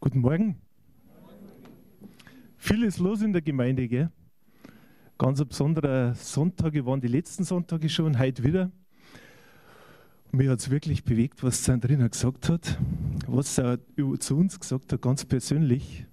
Guten 0.00 0.20
Morgen. 0.20 0.54
Viel 2.56 2.84
ist 2.84 3.00
los 3.00 3.20
in 3.20 3.32
der 3.32 3.42
Gemeinde, 3.42 3.88
gell? 3.88 4.12
Ganz 5.18 5.40
ein 5.40 5.48
besonderer 5.48 6.14
Sonntag, 6.14 6.72
waren 6.86 7.00
die 7.00 7.08
letzten 7.08 7.42
Sonntage 7.42 7.88
schon, 7.88 8.16
heute 8.16 8.44
wieder. 8.44 8.70
Mir 10.30 10.52
hat 10.52 10.60
es 10.60 10.70
wirklich 10.70 11.02
bewegt, 11.02 11.42
was 11.42 11.64
Sandrina 11.64 12.06
gesagt 12.06 12.48
hat, 12.48 12.78
was 13.26 13.58
er 13.58 13.80
zu 14.20 14.36
uns 14.36 14.60
gesagt 14.60 14.92
hat, 14.92 15.02
ganz 15.02 15.24
persönlich. 15.24 16.06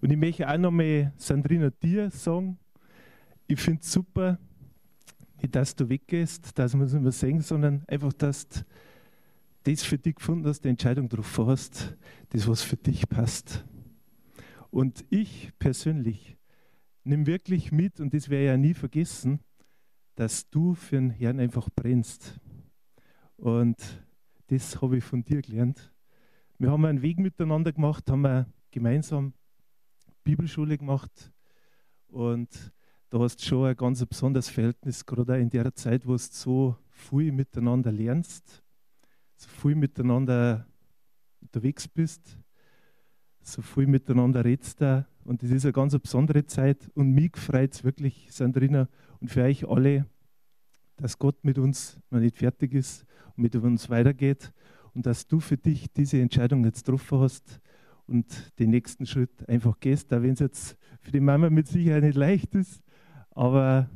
Und 0.00 0.10
ich 0.10 0.16
möchte 0.16 0.48
auch 0.48 0.56
nochmal, 0.56 1.12
Sandrina, 1.18 1.68
dir 1.68 2.10
sagen, 2.10 2.58
ich 3.46 3.60
finde 3.60 3.82
es 3.82 3.92
super, 3.92 4.38
nicht, 5.42 5.54
dass 5.54 5.76
du 5.76 5.86
weggehst, 5.90 6.58
dass 6.58 6.74
wir 6.74 6.82
es 6.82 6.94
nicht 6.94 7.02
mehr 7.02 7.12
sehen, 7.12 7.42
sondern 7.42 7.84
einfach, 7.88 8.14
dass 8.14 8.48
du 8.48 8.60
das 9.72 9.84
für 9.84 9.98
dich 9.98 10.16
gefunden 10.16 10.46
hast, 10.46 10.64
die 10.64 10.68
Entscheidung 10.68 11.08
getroffen 11.08 11.46
hast, 11.46 11.96
das, 12.30 12.48
was 12.48 12.62
für 12.62 12.76
dich 12.76 13.08
passt. 13.08 13.64
Und 14.70 15.04
ich 15.10 15.52
persönlich 15.58 16.36
nehme 17.04 17.26
wirklich 17.26 17.72
mit, 17.72 18.00
und 18.00 18.14
das 18.14 18.28
werde 18.28 18.44
ich 18.44 18.48
ja 18.48 18.56
nie 18.56 18.74
vergessen, 18.74 19.40
dass 20.14 20.48
du 20.50 20.74
für 20.74 20.96
den 20.96 21.10
Herrn 21.10 21.40
einfach 21.40 21.68
brennst. 21.74 22.40
Und 23.36 23.76
das 24.48 24.80
habe 24.82 24.98
ich 24.98 25.04
von 25.04 25.24
dir 25.24 25.42
gelernt. 25.42 25.92
Wir 26.58 26.70
haben 26.70 26.84
einen 26.84 27.02
Weg 27.02 27.18
miteinander 27.18 27.72
gemacht, 27.72 28.10
haben 28.10 28.22
wir 28.22 28.46
gemeinsam 28.70 29.32
Bibelschule 30.24 30.76
gemacht 30.76 31.32
und 32.08 32.72
da 33.10 33.18
hast 33.20 33.40
du 33.40 33.46
schon 33.46 33.66
ein 33.66 33.76
ganz 33.76 34.04
besonderes 34.04 34.48
Verhältnis, 34.48 35.06
gerade 35.06 35.34
auch 35.34 35.38
in 35.38 35.48
der 35.48 35.74
Zeit, 35.74 36.06
wo 36.06 36.12
du 36.12 36.18
so 36.18 36.76
viel 36.90 37.32
miteinander 37.32 37.90
lernst, 37.90 38.62
so 39.38 39.48
viel 39.48 39.76
miteinander 39.76 40.66
unterwegs 41.40 41.86
bist, 41.86 42.38
so 43.40 43.62
viel 43.62 43.86
miteinander 43.86 44.44
redest. 44.44 44.80
Da. 44.80 45.06
Und 45.24 45.42
das 45.42 45.50
ist 45.50 45.64
eine 45.64 45.72
ganz 45.72 45.96
besondere 45.98 46.44
Zeit. 46.44 46.90
Und 46.94 47.12
mich 47.12 47.36
freut 47.36 47.72
es 47.72 47.84
wirklich, 47.84 48.28
Sandrina, 48.32 48.88
und 49.20 49.28
für 49.28 49.44
euch 49.44 49.66
alle, 49.68 50.06
dass 50.96 51.18
Gott 51.18 51.44
mit 51.44 51.58
uns 51.58 52.00
noch 52.10 52.18
nicht 52.18 52.36
fertig 52.36 52.74
ist 52.74 53.06
und 53.36 53.44
mit 53.44 53.54
uns 53.54 53.88
weitergeht 53.88 54.52
und 54.94 55.06
dass 55.06 55.28
du 55.28 55.38
für 55.38 55.56
dich 55.56 55.92
diese 55.92 56.20
Entscheidung 56.20 56.64
jetzt 56.64 56.84
getroffen 56.84 57.20
hast 57.20 57.60
und 58.06 58.58
den 58.58 58.70
nächsten 58.70 59.06
Schritt 59.06 59.48
einfach 59.48 59.78
gehst, 59.78 60.12
auch 60.12 60.22
wenn 60.22 60.32
es 60.32 60.40
jetzt 60.40 60.76
für 61.00 61.12
die 61.12 61.20
Mama 61.20 61.50
mit 61.50 61.68
Sicherheit 61.68 62.02
nicht 62.02 62.16
leicht 62.16 62.54
ist, 62.56 62.82
aber 63.30 63.88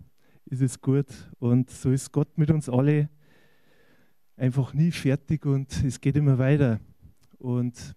es 0.49 0.61
ist 0.61 0.81
gut 0.81 1.07
und 1.41 1.71
so 1.71 1.91
ist 1.91 2.13
Gott 2.13 2.39
mit 2.39 2.51
uns 2.51 2.69
alle 2.69 3.09
einfach 4.43 4.75
nie 4.75 4.91
fertig 4.91 5.47
und 5.47 5.71
es 5.85 6.01
geht 6.01 6.17
immer 6.17 6.37
weiter. 6.37 6.81
Und 7.39 7.95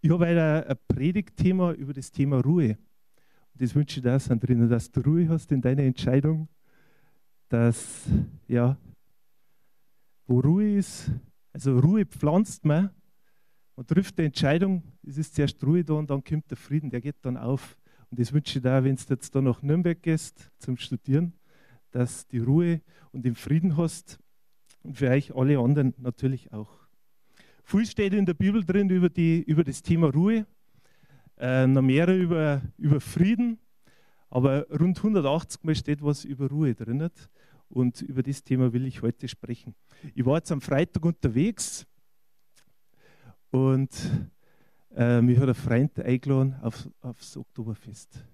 ich 0.00 0.10
habe 0.10 0.26
heute 0.26 0.66
ein 0.66 0.76
Predigtthema 0.88 1.72
über 1.72 1.92
das 1.92 2.10
Thema 2.10 2.40
Ruhe. 2.40 2.78
Und 3.52 3.62
das 3.62 3.74
wünsche 3.74 3.98
ich 3.98 4.02
dir, 4.02 4.18
Sandrina, 4.18 4.66
dass 4.66 4.90
du 4.90 5.00
Ruhe 5.00 5.28
hast 5.28 5.52
in 5.52 5.60
deiner 5.60 5.82
Entscheidung, 5.82 6.48
dass, 7.50 8.06
ja, 8.46 8.78
wo 10.26 10.40
Ruhe 10.40 10.76
ist, 10.76 11.10
also 11.52 11.78
Ruhe 11.78 12.06
pflanzt 12.06 12.64
man, 12.64 12.88
man 13.76 13.86
trifft 13.86 14.18
die 14.18 14.24
Entscheidung, 14.24 14.82
es 15.06 15.18
ist 15.18 15.34
zuerst 15.34 15.62
Ruhe 15.62 15.84
da 15.84 15.94
und 15.94 16.08
dann 16.08 16.24
kommt 16.24 16.50
der 16.50 16.56
Frieden, 16.56 16.88
der 16.88 17.02
geht 17.02 17.16
dann 17.20 17.36
auf. 17.36 17.76
Und 18.10 18.18
das 18.18 18.32
wünsche 18.32 18.58
ich 18.58 18.62
dir, 18.62 18.84
wenn 18.84 18.96
du 18.96 19.02
jetzt 19.10 19.34
da 19.34 19.42
nach 19.42 19.60
Nürnberg 19.60 20.02
gehst 20.02 20.50
zum 20.56 20.78
Studieren, 20.78 21.34
dass 21.90 22.26
die 22.26 22.38
Ruhe 22.38 22.80
und 23.12 23.26
den 23.26 23.34
Frieden 23.34 23.76
hast 23.76 24.18
und 24.82 24.96
für 24.96 25.10
euch 25.10 25.34
alle 25.34 25.58
anderen 25.58 25.94
natürlich 25.98 26.52
auch. 26.52 26.68
Viel 27.64 27.86
steht 27.86 28.14
in 28.14 28.24
der 28.24 28.34
Bibel 28.34 28.64
drin 28.64 28.88
über, 28.88 29.08
die, 29.08 29.42
über 29.42 29.64
das 29.64 29.82
Thema 29.82 30.08
Ruhe, 30.08 30.46
äh, 31.36 31.66
noch 31.66 31.82
mehr 31.82 32.08
über, 32.08 32.62
über 32.78 33.00
Frieden, 33.00 33.58
aber 34.30 34.66
rund 34.70 34.98
180 34.98 35.64
Mal 35.64 35.74
steht 35.74 36.02
was 36.02 36.24
über 36.24 36.48
Ruhe 36.48 36.74
drin. 36.74 37.10
Und 37.68 38.00
über 38.00 38.22
das 38.22 38.42
Thema 38.42 38.72
will 38.72 38.86
ich 38.86 39.02
heute 39.02 39.28
sprechen. 39.28 39.74
Ich 40.14 40.24
war 40.24 40.36
jetzt 40.36 40.50
am 40.50 40.60
Freitag 40.60 41.04
unterwegs 41.04 41.86
und 43.50 43.90
äh, 44.96 45.20
mich 45.20 45.38
hat 45.38 45.48
ein 45.48 45.54
Freund 45.54 45.98
eingeladen 46.00 46.56
auf, 46.62 46.88
aufs 47.02 47.36
Oktoberfest. 47.36 48.24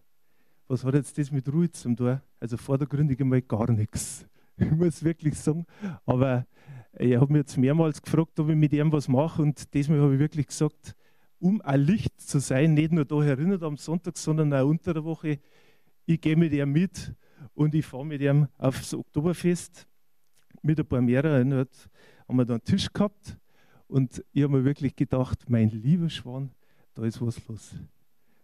Was 0.69 0.85
hat 0.85 0.95
jetzt 0.95 1.19
das 1.19 1.31
mit 1.31 1.53
Ruhe 1.53 1.71
zum 1.71 1.97
tun? 1.97 2.21
Also 2.41 2.57
vordergründig 2.57 3.21
einmal 3.21 3.43
gar 3.43 3.71
nichts. 3.71 4.27
Ich 4.59 4.71
muss 4.71 5.03
wirklich 5.03 5.35
sagen. 5.37 5.67
Aber 6.07 6.47
er 6.93 7.21
hat 7.21 7.29
mich 7.29 7.39
jetzt 7.39 7.57
mehrmals 7.57 8.01
gefragt, 8.01 8.39
ob 8.39 8.49
ich 8.49 8.57
mit 8.57 8.73
ihm 8.73 8.93
was 8.93 9.09
mache. 9.09 9.43
Und 9.43 9.75
diesmal 9.75 10.01
habe 10.01 10.15
ich 10.15 10.21
wirklich 10.21 10.47
gesagt, 10.47 10.95
um 11.41 11.61
ein 11.63 11.81
Licht 11.81 12.21
zu 12.21 12.39
sein, 12.39 12.75
nicht 12.75 12.93
nur 12.93 13.05
da 13.05 13.23
erinnert 13.23 13.63
am 13.63 13.77
Sonntag, 13.77 14.17
sondern 14.17 14.53
auch 14.55 14.67
unter 14.67 14.95
der 14.95 15.05
Woche, 15.05 15.41
ich 16.07 16.21
gehe 16.21 16.37
mit 16.37 16.53
ihm 16.53 16.73
mit 16.73 17.15
und 17.55 17.75
ich 17.75 17.85
fahre 17.85 18.07
mit 18.07 18.21
ihm 18.21 18.49
aufs 18.59 18.95
Oktoberfest 18.95 19.87
mit 20.63 20.79
ein 20.79 20.87
paar 20.87 21.01
mehreren. 21.01 21.53
Haben 21.53 22.37
wir 22.37 22.45
da 22.45 22.55
einen 22.55 22.65
Tisch 22.65 22.93
gehabt 22.93 23.37
und 23.87 24.25
ich 24.33 24.43
habe 24.43 24.57
mir 24.57 24.65
wirklich 24.65 24.97
gedacht, 24.97 25.51
mein 25.51 25.69
lieber 25.69 26.09
Schwan, 26.09 26.51
da 26.95 27.05
ist 27.05 27.21
was 27.21 27.47
los. 27.49 27.75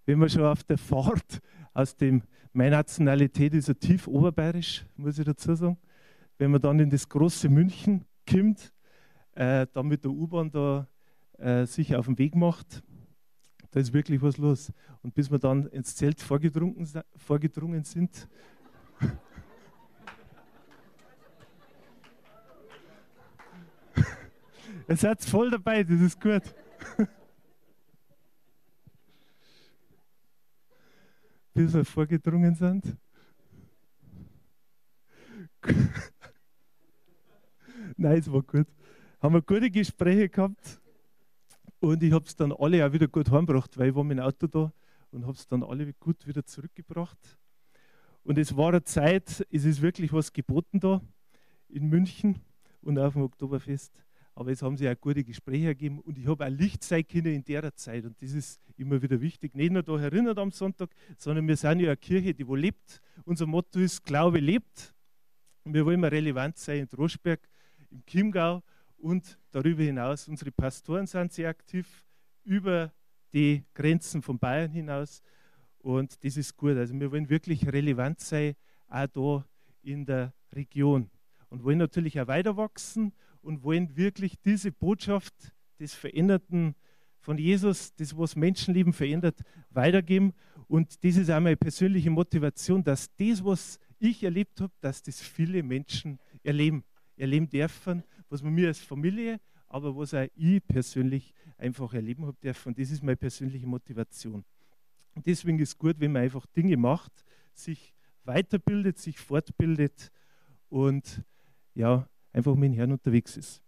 Wenn 0.05 0.19
man 0.19 0.29
schon 0.29 0.43
auf 0.43 0.65
der 0.65 0.79
Fahrt 0.79 1.41
aus 1.73 1.97
dem, 1.97 2.23
meine 2.53 2.73
Nationalität 2.73 3.55
ist 3.55 3.69
ja 3.69 3.75
tief 3.75 4.07
oberbayerisch, 4.09 4.85
muss 4.97 5.19
ich 5.19 5.25
dazu 5.25 5.55
sagen, 5.55 5.79
wenn 6.41 6.51
man 6.53 6.61
dann 6.63 6.81
in 6.81 6.89
das 6.89 7.07
große 7.07 7.49
München 7.51 8.05
kommt, 8.27 8.73
äh, 9.35 9.67
dann 9.75 9.87
mit 9.89 10.03
der 10.05 10.11
U-Bahn 10.11 10.51
da 10.51 10.89
äh, 11.37 11.67
sich 11.67 11.95
auf 11.95 12.07
den 12.07 12.17
Weg 12.17 12.35
macht, 12.35 12.83
da 13.73 13.79
ist 13.79 13.93
wirklich 13.93 14.23
was 14.23 14.39
los. 14.39 14.73
Und 15.03 15.15
bis 15.15 15.31
wir 15.31 15.39
dann 15.39 15.67
ins 15.67 15.95
Zelt 15.95 16.19
vorgedrungen, 16.19 16.87
sind, 17.85 18.27
Ihr 24.89 24.97
seid 24.97 25.23
voll 25.23 25.51
dabei, 25.51 25.85
das 25.85 26.01
ist 26.01 26.19
gut. 26.19 26.43
Bis 31.53 31.75
wir 31.75 31.85
vorgedrungen 31.85 32.55
sind. 32.55 32.97
Nein, 38.01 38.19
es 38.19 38.33
war 38.33 38.43
gut. 38.43 38.67
Haben 39.21 39.35
wir 39.35 39.43
gute 39.43 39.71
Gespräche 39.71 40.31
gehabt 40.31 40.81
und 41.81 42.03
ich 42.03 42.11
habe 42.13 42.25
es 42.25 42.35
dann 42.35 42.51
alle 42.51 42.87
auch 42.87 42.93
wieder 42.95 43.09
gut 43.09 43.31
heimgebracht, 43.31 43.77
weil 43.77 43.91
ich 43.91 43.95
war 43.95 44.05
mit 44.05 44.17
dem 44.17 44.25
Auto 44.25 44.47
da 44.47 44.73
und 45.11 45.27
habe 45.27 45.35
es 45.35 45.47
dann 45.47 45.63
alle 45.63 45.93
gut 45.93 46.27
wieder 46.27 46.43
zurückgebracht. 46.47 47.19
Und 48.25 48.39
es 48.39 48.57
war 48.57 48.71
eine 48.71 48.83
Zeit, 48.85 49.47
es 49.51 49.67
ist 49.67 49.83
wirklich 49.83 50.15
was 50.15 50.33
geboten 50.33 50.81
da 50.81 51.03
in 51.69 51.89
München 51.91 52.41
und 52.81 52.99
auf 52.99 53.13
dem 53.13 53.23
Oktoberfest 53.23 53.93
aber 54.35 54.53
es 54.53 54.63
haben 54.63 54.79
sich 54.79 54.89
auch 54.89 54.99
gute 54.99 55.23
Gespräche 55.23 55.67
ergeben 55.67 56.01
und 56.01 56.17
ich 56.17 56.27
habe 56.27 56.47
ein 56.47 56.57
Licht 56.57 56.83
sein 56.83 57.07
können 57.07 57.35
in 57.35 57.45
der 57.45 57.75
Zeit 57.75 58.07
und 58.07 58.23
das 58.23 58.33
ist 58.33 58.59
immer 58.79 59.03
wieder 59.03 59.21
wichtig. 59.21 59.55
Nicht 59.55 59.71
nur 59.71 59.83
da 59.83 60.01
erinnert 60.01 60.39
am 60.39 60.51
Sonntag, 60.51 60.89
sondern 61.19 61.47
wir 61.47 61.59
sind 61.59 61.81
ja 61.81 61.89
eine 61.89 61.97
Kirche, 61.99 62.33
die 62.33 62.49
wo 62.49 62.55
lebt. 62.55 63.03
Unser 63.27 63.45
Motto 63.45 63.79
ist, 63.79 64.03
Glaube 64.03 64.39
lebt. 64.39 64.95
Und 65.65 65.75
wir 65.75 65.85
wollen 65.85 65.97
immer 65.97 66.11
relevant 66.11 66.57
sein 66.57 66.79
in 66.79 66.89
Droschberg, 66.89 67.47
im 67.91 68.05
Chiemgau 68.07 68.63
und 68.99 69.39
darüber 69.51 69.83
hinaus. 69.83 70.29
Unsere 70.29 70.51
Pastoren 70.53 71.07
sind 71.07 71.33
sehr 71.33 71.49
aktiv 71.49 72.05
über 72.45 72.93
die 73.33 73.65
Grenzen 73.75 74.23
von 74.23 74.39
Bayern 74.39 74.71
hinaus 74.71 75.23
und 75.79 76.23
das 76.25 76.37
ist 76.37 76.57
gut. 76.57 76.77
Also 76.77 76.99
wir 76.99 77.11
wollen 77.11 77.29
wirklich 77.29 77.67
relevant 77.67 78.21
sein, 78.21 78.55
auch 78.89 79.07
da 79.07 79.47
in 79.83 80.05
der 80.05 80.33
Region 80.53 81.11
und 81.49 81.65
wollen 81.65 81.79
natürlich 81.79 82.21
auch 82.21 82.27
weiter 82.27 82.57
wachsen 82.57 83.13
und 83.43 83.63
wollen 83.63 83.97
wirklich 83.97 84.41
diese 84.41 84.73
Botschaft 84.73 85.35
des 85.79 85.95
Veränderten 85.95 86.75
von 87.21 87.39
Jesus, 87.39 87.95
das, 87.95 88.17
was 88.17 88.37
Menschenleben 88.37 88.93
verändert, 88.93 89.41
weitergeben. 89.71 90.33
Und 90.69 91.05
das 91.05 91.17
ist 91.17 91.31
auch 91.31 91.41
meine 91.41 91.57
persönliche 91.57 92.11
Motivation, 92.11 92.83
dass 92.83 93.15
das, 93.17 93.45
was 93.45 93.79
ich 93.99 94.23
erlebt 94.23 94.61
habe, 94.61 94.73
dass 94.81 95.03
das 95.03 95.21
viele 95.21 95.63
Menschen 95.63 96.19
erleben, 96.43 96.85
erleben 97.21 97.49
dürfen, 97.49 98.03
was 98.29 98.43
wir 98.43 98.51
mir 98.51 98.69
als 98.69 98.79
Familie, 98.79 99.41
aber 99.69 99.97
was 99.97 100.15
auch 100.15 100.27
ich 100.35 100.67
persönlich 100.67 101.33
einfach 101.57 101.93
erleben 101.95 102.27
habe 102.27 102.37
dürfen. 102.43 102.75
Das 102.75 102.91
ist 102.91 103.03
meine 103.03 103.17
persönliche 103.17 103.67
Motivation. 103.67 104.45
Und 105.15 105.27
deswegen 105.27 105.59
ist 105.59 105.71
es 105.71 105.79
gut, 105.79 105.99
wenn 105.99 106.13
man 106.13 106.23
einfach 106.23 106.47
Dinge 106.47 106.77
macht, 106.77 107.13
sich 107.53 107.95
weiterbildet, 108.25 108.99
sich 108.99 109.19
fortbildet 109.19 110.11
und 110.69 111.23
ja, 111.75 112.09
einfach 112.33 112.55
mit 112.55 112.73
dem 112.73 112.75
Herrn 112.75 112.93
unterwegs 112.93 113.37
ist. 113.37 113.63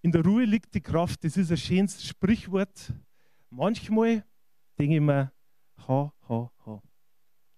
In 0.00 0.12
der 0.12 0.24
Ruhe 0.24 0.44
liegt 0.44 0.74
die 0.74 0.80
Kraft, 0.80 1.24
das 1.24 1.36
ist 1.36 1.50
ein 1.50 1.56
schönes 1.56 2.06
Sprichwort. 2.06 2.92
Manchmal 3.50 4.24
denke 4.78 4.96
ich 4.96 5.00
mir, 5.00 5.32
ha, 5.88 6.12
ha, 6.28 6.52
ha. 6.66 6.82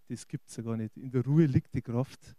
Das 0.08 0.26
gibt 0.26 0.48
es 0.48 0.56
ja 0.56 0.62
gar 0.62 0.76
nicht. 0.76 0.96
In 0.96 1.10
der 1.10 1.24
Ruhe 1.24 1.46
liegt 1.46 1.72
die 1.74 1.82
Kraft. 1.82 2.34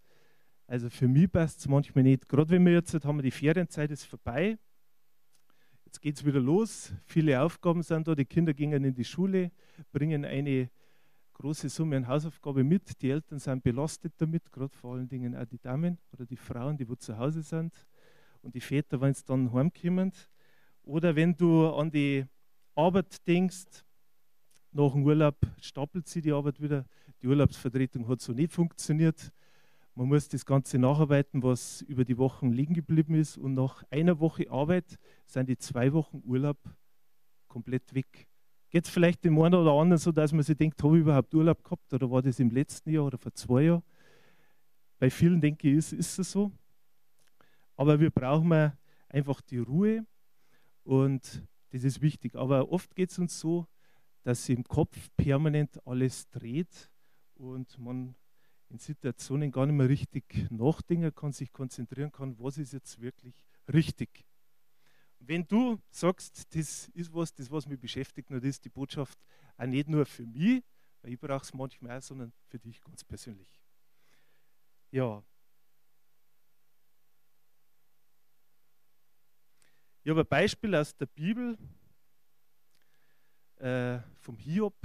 Also 0.71 0.89
für 0.89 1.09
mich 1.09 1.29
passt 1.29 1.59
es 1.59 1.67
manchmal 1.67 2.05
nicht. 2.05 2.29
Gerade 2.29 2.51
wenn 2.51 2.65
wir 2.65 2.71
jetzt 2.71 2.93
haben, 3.03 3.17
wir 3.17 3.23
die 3.23 3.31
Ferienzeit 3.31 3.91
ist 3.91 4.05
vorbei. 4.05 4.57
Jetzt 5.83 5.99
geht 5.99 6.15
es 6.15 6.23
wieder 6.23 6.39
los. 6.39 6.93
Viele 7.03 7.41
Aufgaben 7.41 7.83
sind 7.83 8.07
da. 8.07 8.15
Die 8.15 8.23
Kinder 8.23 8.53
gehen 8.53 8.71
in 8.71 8.93
die 8.93 9.03
Schule, 9.03 9.51
bringen 9.91 10.23
eine 10.23 10.69
große 11.33 11.67
Summe 11.67 11.97
an 11.97 12.07
Hausaufgabe 12.07 12.63
mit. 12.63 13.01
Die 13.01 13.09
Eltern 13.09 13.37
sind 13.37 13.61
belastet 13.61 14.13
damit, 14.15 14.49
gerade 14.49 14.73
vor 14.73 14.93
allen 14.93 15.09
Dingen 15.09 15.35
auch 15.35 15.43
die 15.43 15.59
Damen 15.59 15.97
oder 16.13 16.25
die 16.25 16.37
Frauen, 16.37 16.77
die 16.77 16.87
wo 16.87 16.95
zu 16.95 17.17
Hause 17.17 17.41
sind. 17.41 17.73
Und 18.41 18.55
die 18.55 18.61
Väter, 18.61 19.01
wenn 19.01 19.13
sie 19.13 19.25
dann 19.25 19.51
heimkommen. 19.51 20.13
Oder 20.83 21.13
wenn 21.17 21.35
du 21.35 21.67
an 21.67 21.91
die 21.91 22.23
Arbeit 22.75 23.27
denkst, 23.27 23.83
nach 24.71 24.93
dem 24.93 25.03
Urlaub 25.03 25.35
stapelt 25.59 26.07
sie 26.07 26.21
die 26.21 26.31
Arbeit 26.31 26.61
wieder. 26.61 26.85
Die 27.21 27.27
Urlaubsvertretung 27.27 28.07
hat 28.07 28.21
so 28.21 28.31
nicht 28.31 28.53
funktioniert. 28.53 29.33
Man 30.01 30.09
muss 30.09 30.27
das 30.27 30.47
Ganze 30.47 30.79
nacharbeiten, 30.79 31.43
was 31.43 31.83
über 31.83 32.03
die 32.03 32.17
Wochen 32.17 32.51
liegen 32.51 32.73
geblieben 32.73 33.13
ist. 33.13 33.37
Und 33.37 33.53
nach 33.53 33.83
einer 33.91 34.19
Woche 34.19 34.49
Arbeit 34.49 34.97
sind 35.27 35.47
die 35.47 35.59
zwei 35.59 35.93
Wochen 35.93 36.23
Urlaub 36.25 36.57
komplett 37.47 37.93
weg. 37.93 38.27
Geht 38.71 38.85
es 38.85 38.89
vielleicht 38.89 39.23
dem 39.23 39.39
einen 39.39 39.53
oder 39.53 39.73
anderen 39.73 39.99
so, 39.99 40.11
dass 40.11 40.33
man 40.33 40.41
sich 40.41 40.57
denkt, 40.57 40.81
habe 40.81 40.95
ich 40.95 41.01
überhaupt 41.01 41.35
Urlaub 41.35 41.63
gehabt 41.63 41.93
oder 41.93 42.09
war 42.09 42.23
das 42.23 42.39
im 42.39 42.49
letzten 42.49 42.89
Jahr 42.89 43.05
oder 43.05 43.19
vor 43.19 43.31
zwei 43.35 43.65
Jahren? 43.65 43.83
Bei 44.97 45.11
vielen 45.11 45.39
denke 45.39 45.69
ich, 45.69 45.77
ist, 45.77 45.93
ist 45.93 46.17
es 46.17 46.31
so. 46.31 46.51
Aber 47.75 47.99
wir 47.99 48.09
brauchen 48.09 48.73
einfach 49.07 49.39
die 49.41 49.59
Ruhe 49.59 50.03
und 50.83 51.43
das 51.69 51.83
ist 51.83 52.01
wichtig. 52.01 52.35
Aber 52.35 52.71
oft 52.71 52.95
geht 52.95 53.11
es 53.11 53.19
uns 53.19 53.39
so, 53.39 53.67
dass 54.23 54.49
im 54.49 54.63
Kopf 54.63 55.09
permanent 55.15 55.79
alles 55.85 56.27
dreht 56.31 56.89
und 57.35 57.77
man 57.77 58.15
in 58.71 58.79
Situationen 58.79 59.51
gar 59.51 59.65
nicht 59.65 59.75
mehr 59.75 59.89
richtig 59.89 60.49
nachdenken 60.49 61.13
kann, 61.13 61.33
sich 61.33 61.51
konzentrieren 61.51 62.11
kann, 62.11 62.39
was 62.39 62.57
ist 62.57 62.73
jetzt 62.73 62.99
wirklich 63.01 63.35
richtig. 63.71 64.25
Wenn 65.19 65.45
du 65.45 65.79
sagst, 65.91 66.55
das 66.55 66.87
ist 66.89 67.13
was, 67.13 67.33
das 67.33 67.51
was 67.51 67.67
mich 67.67 67.79
beschäftigt, 67.79 68.29
nur 68.29 68.39
das 68.39 68.51
ist 68.51 68.65
die 68.65 68.69
Botschaft 68.69 69.19
auch 69.57 69.65
nicht 69.65 69.87
nur 69.87 70.05
für 70.05 70.25
mich, 70.25 70.63
weil 71.01 71.13
ich 71.13 71.19
brauche 71.19 71.43
es 71.43 71.53
manchmal 71.53 71.97
auch, 71.97 72.01
sondern 72.01 72.31
für 72.47 72.59
dich 72.59 72.81
ganz 72.81 73.03
persönlich. 73.03 73.61
Ja. 74.89 75.23
Ich 80.03 80.09
habe 80.09 80.21
ein 80.21 80.27
Beispiel 80.27 80.73
aus 80.75 80.95
der 80.95 81.05
Bibel 81.05 81.57
äh, 83.57 83.99
vom 84.21 84.37
Hiob. 84.37 84.75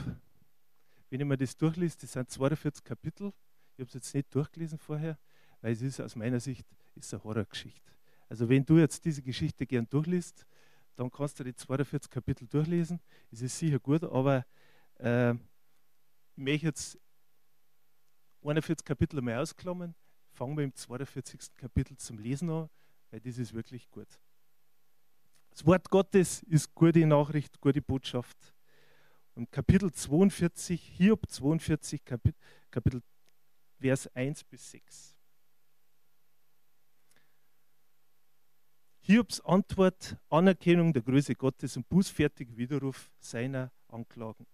Wenn 1.09 1.21
ich 1.21 1.27
mir 1.27 1.39
das 1.39 1.57
durchlese, 1.57 1.97
das 2.01 2.13
sind 2.13 2.31
42 2.31 2.85
Kapitel. 2.85 3.33
Ich 3.77 3.81
habe 3.81 3.89
es 3.89 3.95
jetzt 3.95 4.15
nicht 4.15 4.35
durchgelesen 4.35 4.79
vorher, 4.79 5.19
weil 5.61 5.73
es 5.73 5.83
ist 5.83 6.01
aus 6.01 6.17
meiner 6.17 6.41
Sicht 6.41 6.67
ist 6.95 7.13
eine 7.13 7.23
Horrorgeschichte. 7.23 7.93
Also 8.29 8.49
wenn 8.49 8.65
du 8.65 8.79
jetzt 8.79 9.05
diese 9.05 9.23
Geschichte 9.23 9.67
gern 9.67 9.87
durchliest, 9.89 10.47
dann 10.97 11.11
kannst 11.11 11.39
du 11.39 11.45
die 11.45 11.55
42 11.55 12.11
Kapitel 12.11 12.49
durchlesen. 12.49 13.01
Es 13.31 13.43
ist 13.43 13.59
sicher 13.59 13.79
gut, 13.79 14.03
aber 14.03 14.47
äh, 14.99 15.35
ich 15.35 15.39
möchte 16.37 16.67
jetzt 16.67 16.99
41 18.43 18.85
Kapitel 18.85 19.19
einmal 19.19 19.41
ausklammern. 19.41 19.95
Fangen 20.33 20.57
wir 20.57 20.65
im 20.65 20.75
42. 20.75 21.55
Kapitel 21.55 21.99
zum 21.99 22.19
Lesen 22.19 22.49
an, 22.49 22.71
weil 23.11 23.21
das 23.21 23.37
ist 23.37 23.53
wirklich 23.53 23.91
gut. 23.91 24.09
Das 25.51 25.67
Wort 25.67 25.91
Gottes 25.91 26.43
ist 26.45 26.75
gute 26.75 27.07
Nachricht, 27.07 27.61
gute 27.61 27.83
Botschaft. 27.83 28.55
Und 29.35 29.53
Kapitel 29.53 29.93
42, 29.93 30.81
Hiob 30.97 31.29
42, 31.29 32.03
Kapitel, 32.05 33.03
Vers 33.79 34.09
1 34.15 34.45
bis 34.45 34.71
6. 34.71 35.17
Hiobs 39.01 39.41
Antwort, 39.43 40.17
Anerkennung 40.31 40.93
der 40.93 41.03
Größe 41.03 41.35
Gottes 41.35 41.77
und 41.77 41.89
bußfertig 41.89 42.57
Widerruf 42.57 43.13
seiner 43.21 43.71
Anklagen. 43.89 44.47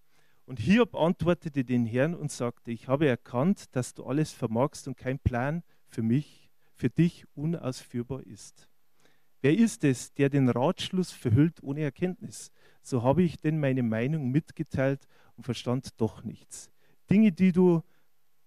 Und 0.44 0.58
Hiob 0.58 0.94
antwortete 0.94 1.64
den 1.64 1.86
Herrn 1.86 2.14
und 2.14 2.30
sagte, 2.30 2.72
ich 2.72 2.88
habe 2.88 3.06
erkannt, 3.06 3.74
dass 3.74 3.94
du 3.94 4.04
alles 4.04 4.32
vermagst 4.32 4.88
und 4.88 4.96
kein 4.96 5.18
Plan 5.18 5.62
für 5.86 6.02
mich, 6.02 6.50
für 6.74 6.90
dich 6.90 7.24
unausführbar 7.34 8.26
ist. 8.26 8.68
Wer 9.40 9.56
ist 9.56 9.84
es, 9.84 10.12
der 10.12 10.28
den 10.28 10.48
Ratschluss 10.48 11.12
verhüllt 11.12 11.62
ohne 11.62 11.80
Erkenntnis? 11.80 12.52
So 12.82 13.02
habe 13.02 13.22
ich 13.22 13.38
denn 13.38 13.58
meine 13.58 13.82
Meinung 13.82 14.30
mitgeteilt 14.30 15.06
und 15.36 15.44
verstand 15.44 16.00
doch 16.00 16.24
nichts. 16.24 16.70
Dinge, 17.08 17.32
die 17.32 17.52
du 17.52 17.82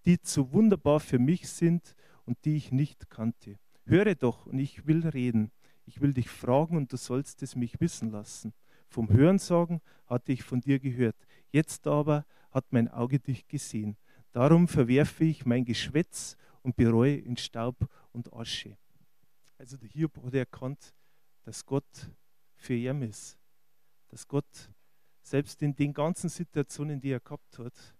die 0.06 0.22
zu 0.22 0.52
wunderbar 0.52 1.00
für 1.00 1.20
mich 1.20 1.48
sind 1.48 1.96
und 2.26 2.38
die 2.46 2.56
ich 2.56 2.72
nicht 2.72 3.10
kannte. 3.10 3.58
Höre 3.86 4.16
doch 4.16 4.46
und 4.46 4.60
ich 4.60 4.88
will 4.88 5.08
reden. 5.08 5.52
Ich 5.86 6.02
will 6.02 6.14
dich 6.14 6.30
fragen 6.30 6.78
und 6.78 6.92
du 6.92 6.98
sollst 6.98 7.44
es 7.44 7.56
mich 7.56 7.80
wissen 7.80 8.12
lassen. 8.12 8.54
Vom 8.88 9.10
Hörensagen 9.10 9.82
hatte 10.06 10.32
ich 10.32 10.44
von 10.44 10.62
dir 10.62 10.80
gehört. 10.80 11.16
Jetzt 11.52 11.86
aber 11.88 12.26
hat 12.52 12.66
mein 12.72 12.88
Auge 12.88 13.20
dich 13.20 13.48
gesehen. 13.48 13.98
Darum 14.32 14.68
verwerfe 14.68 15.26
ich 15.26 15.46
mein 15.46 15.66
Geschwätz 15.66 16.36
und 16.62 16.76
bereue 16.76 17.16
in 17.16 17.38
Staub 17.38 17.88
und 18.12 18.34
Asche. 18.34 18.78
Also 19.58 19.78
der 19.78 19.90
Hiob 19.90 20.18
hat 20.24 20.34
erkannt, 20.34 20.94
dass 21.44 21.66
Gott 21.66 22.12
für 22.56 22.74
ihn 22.74 23.02
ist. 23.04 23.38
Dass 24.10 24.28
Gott 24.28 24.72
selbst 25.22 25.62
in 25.62 25.76
den 25.76 25.94
ganzen 25.94 26.30
Situationen, 26.30 27.00
die 27.00 27.12
er 27.12 27.20
gehabt 27.20 27.60
hat, 27.60 27.96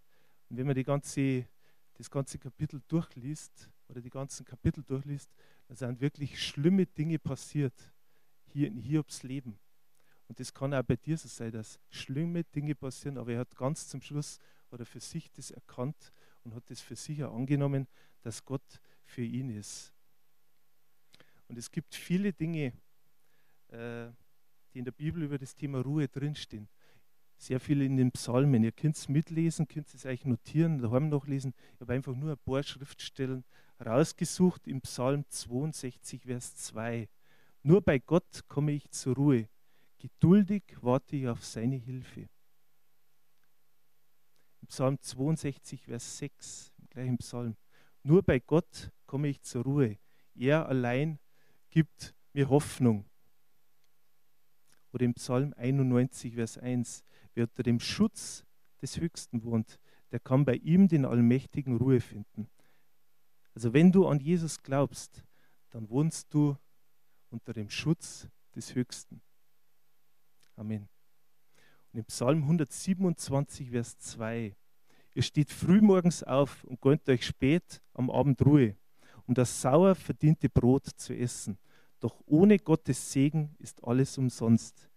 und 0.50 0.58
wenn 0.58 0.68
man 0.68 0.76
die 0.76 0.84
ganze 0.84 1.48
das 1.96 2.10
ganze 2.10 2.38
Kapitel 2.38 2.82
durchliest 2.88 3.70
oder 3.88 4.02
die 4.02 4.10
ganzen 4.10 4.46
Kapitel 4.46 4.84
durchliest, 4.84 5.30
da 5.68 5.76
sind 5.76 6.00
wirklich 6.02 6.42
schlimme 6.42 6.86
Dinge 6.86 7.20
passiert 7.20 7.74
hier 8.48 8.68
in 8.68 8.78
Hiobs 8.78 9.24
Leben. 9.24 9.58
Und 10.28 10.40
das 10.40 10.54
kann 10.54 10.74
auch 10.74 10.84
bei 10.84 10.96
dir 10.96 11.18
so 11.18 11.28
sein, 11.28 11.52
dass 11.52 11.80
schlimme 11.90 12.44
Dinge 12.44 12.76
passieren, 12.76 13.18
aber 13.18 13.34
er 13.34 13.40
hat 13.40 13.56
ganz 13.56 13.88
zum 13.88 14.02
Schluss 14.02 14.40
oder 14.72 14.86
für 14.86 15.00
sich 15.00 15.32
das 15.32 15.52
erkannt 15.52 16.12
und 16.44 16.54
hat 16.54 16.70
das 16.70 16.82
für 16.82 16.96
sich 16.96 17.24
auch 17.24 17.36
angenommen, 17.36 17.88
dass 18.22 18.44
Gott 18.44 18.82
für 19.06 19.24
ihn 19.24 19.50
ist. 19.50 19.94
Und 21.48 21.58
es 21.58 21.70
gibt 21.70 21.94
viele 21.94 22.34
Dinge, 22.34 22.74
äh, 23.68 24.08
die 24.74 24.80
in 24.80 24.86
der 24.86 24.92
Bibel 24.92 25.24
über 25.24 25.38
das 25.38 25.56
Thema 25.56 25.82
Ruhe 25.82 26.08
drinstehen 26.08 26.68
sehr 27.38 27.60
viel 27.60 27.82
in 27.82 27.98
den 27.98 28.12
Psalmen. 28.12 28.64
Ihr 28.64 28.72
könnt 28.72 28.96
es 28.96 29.10
mitlesen, 29.10 29.68
könnt 29.68 29.94
es 29.94 30.06
euch 30.06 30.26
notieren, 30.26 30.80
daheim 30.80 31.10
nachlesen. 31.10 31.54
Ich 31.74 31.82
habe 31.82 31.94
einfach 31.94 32.16
nur 32.16 32.32
ein 32.32 32.38
paar 32.38 32.64
Schriftstellen 32.64 33.44
rausgesucht 33.84 34.68
im 34.68 34.82
Psalm 34.82 35.26
62, 35.28 36.24
Vers 36.24 36.56
2. 36.56 37.10
Nur 37.64 37.82
bei 37.82 38.00
Gott 38.00 38.42
komme 38.48 38.72
ich 38.72 38.90
zur 38.92 39.16
Ruhe. 39.16 39.50
Geduldig 39.98 40.64
warte 40.82 41.16
ich 41.16 41.28
auf 41.28 41.44
seine 41.44 41.78
Hilfe. 41.78 42.30
Im 44.62 44.68
Psalm 44.68 45.00
62, 45.00 45.84
Vers 45.84 46.18
6, 46.18 46.74
im 46.78 46.90
gleichen 46.90 47.18
Psalm. 47.18 47.56
Nur 48.04 48.24
bei 48.24 48.40
Gott 48.40 48.92
komme 49.06 49.28
ich 49.28 49.42
zur 49.42 49.64
Ruhe. 49.64 49.98
Er 50.36 50.68
allein 50.68 51.20
gibt 51.70 52.14
mir 52.34 52.50
Hoffnung. 52.50 53.06
Oder 54.92 55.06
im 55.06 55.14
Psalm 55.16 55.54
91, 55.58 56.36
Vers 56.36 56.58
1. 56.58 57.04
Wer 57.36 57.44
unter 57.44 57.64
dem 57.64 57.80
Schutz 57.80 58.46
des 58.82 58.98
Höchsten 59.00 59.44
wohnt, 59.44 59.80
der 60.12 60.20
kann 60.20 60.46
bei 60.46 60.56
ihm 60.56 60.88
den 60.88 61.06
Allmächtigen 61.06 61.78
Ruhe 61.78 62.02
finden. 62.02 62.48
Also 63.54 63.74
wenn 63.74 63.92
du 63.92 64.08
an 64.08 64.20
Jesus 64.20 64.64
glaubst, 64.64 65.24
dann 65.70 65.90
wohnst 65.90 66.34
du 66.34 66.58
unter 67.30 67.54
dem 67.54 67.70
Schutz 67.70 68.28
des 68.56 68.74
Höchsten. 68.74 69.22
Amen. 70.56 70.88
Und 71.92 72.00
im 72.00 72.06
Psalm 72.06 72.44
127, 72.44 73.72
Vers 73.72 73.98
2, 73.98 74.56
ihr 75.14 75.22
steht 75.22 75.52
frühmorgens 75.52 76.24
auf 76.24 76.64
und 76.64 76.80
gönnt 76.80 77.08
euch 77.10 77.26
spät 77.26 77.82
am 77.94 78.10
Abend 78.10 78.46
Ruhe, 78.46 78.78
um 79.26 79.34
das 79.34 79.62
sauer 79.62 79.96
verdiente 79.96 80.50
Brot 80.50 80.86
zu 80.96 81.14
essen. 81.14 81.58
Doch 82.00 82.22
ohne 82.26 82.60
Gottes 82.60 83.12
Segen 83.12 83.56
ist 83.60 83.84
alles 83.84 84.18
umsonst. 84.18 84.90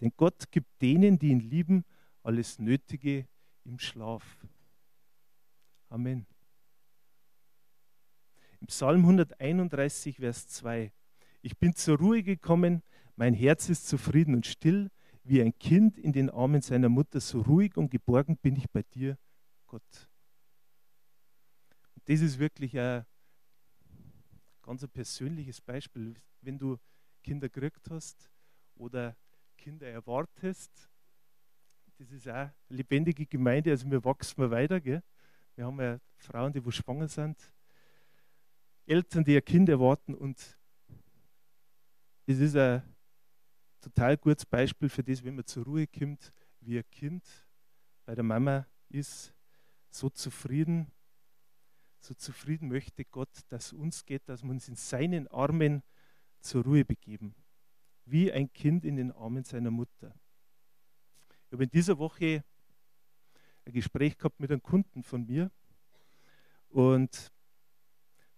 Denn 0.00 0.12
Gott 0.16 0.50
gibt 0.50 0.80
denen, 0.82 1.18
die 1.18 1.30
ihn 1.30 1.40
lieben, 1.40 1.84
alles 2.22 2.58
Nötige 2.58 3.26
im 3.64 3.78
Schlaf. 3.78 4.46
Amen. 5.88 6.26
Im 8.60 8.66
Psalm 8.66 9.00
131, 9.02 10.16
Vers 10.16 10.48
2. 10.48 10.92
Ich 11.42 11.56
bin 11.58 11.74
zur 11.74 11.98
Ruhe 11.98 12.22
gekommen, 12.22 12.82
mein 13.14 13.34
Herz 13.34 13.68
ist 13.68 13.88
zufrieden 13.88 14.34
und 14.34 14.46
still, 14.46 14.90
wie 15.24 15.42
ein 15.42 15.58
Kind 15.58 15.98
in 15.98 16.12
den 16.12 16.30
Armen 16.30 16.62
seiner 16.62 16.88
Mutter, 16.88 17.20
so 17.20 17.40
ruhig 17.40 17.76
und 17.76 17.90
geborgen 17.90 18.36
bin 18.36 18.56
ich 18.56 18.70
bei 18.70 18.82
dir, 18.82 19.18
Gott. 19.66 20.08
Und 21.94 22.08
das 22.08 22.20
ist 22.20 22.38
wirklich 22.38 22.78
ein 22.78 23.04
ganz 24.62 24.82
ein 24.82 24.90
persönliches 24.90 25.60
Beispiel. 25.60 26.14
Wenn 26.42 26.58
du 26.58 26.78
Kinder 27.22 27.48
gekriegt 27.48 27.90
hast 27.90 28.30
oder 28.74 29.16
Kinder 29.66 29.88
erwartest. 29.88 30.88
Das 31.98 32.12
ist 32.12 32.28
auch 32.28 32.34
eine 32.34 32.54
lebendige 32.68 33.26
Gemeinde, 33.26 33.72
also 33.72 33.90
wir 33.90 34.04
wachsen 34.04 34.40
mal 34.40 34.52
weiter. 34.52 34.80
Gell? 34.80 35.02
Wir 35.56 35.66
haben 35.66 35.80
ja 35.80 35.98
Frauen, 36.18 36.52
die 36.52 36.64
wo 36.64 36.70
schwanger 36.70 37.08
sind, 37.08 37.36
Eltern, 38.86 39.24
die 39.24 39.32
ihr 39.32 39.42
Kind 39.42 39.68
erwarten 39.68 40.14
und 40.14 40.56
es 42.26 42.38
ist 42.38 42.54
ein 42.54 42.80
total 43.80 44.16
gutes 44.16 44.46
Beispiel 44.46 44.88
für 44.88 45.02
das, 45.02 45.24
wenn 45.24 45.34
man 45.34 45.44
zur 45.46 45.64
Ruhe 45.64 45.88
kommt, 45.88 46.30
wie 46.60 46.78
ein 46.78 46.88
Kind 46.88 47.24
bei 48.04 48.14
der 48.14 48.22
Mama 48.22 48.68
ist, 48.88 49.34
so 49.90 50.08
zufrieden, 50.10 50.92
so 51.98 52.14
zufrieden 52.14 52.68
möchte 52.68 53.04
Gott, 53.04 53.36
dass 53.48 53.72
uns 53.72 54.04
geht, 54.04 54.28
dass 54.28 54.44
wir 54.44 54.50
uns 54.50 54.68
in 54.68 54.76
seinen 54.76 55.26
Armen 55.26 55.82
zur 56.38 56.62
Ruhe 56.62 56.84
begeben. 56.84 57.34
Wie 58.06 58.32
ein 58.32 58.52
Kind 58.52 58.84
in 58.84 58.96
den 58.96 59.12
Armen 59.12 59.44
seiner 59.44 59.70
Mutter. 59.70 60.14
Ich 61.46 61.52
habe 61.52 61.64
in 61.64 61.70
dieser 61.70 61.98
Woche 61.98 62.44
ein 63.64 63.72
Gespräch 63.72 64.16
gehabt 64.16 64.38
mit 64.40 64.50
einem 64.50 64.62
Kunden 64.62 65.02
von 65.02 65.26
mir 65.26 65.50
und 66.68 67.32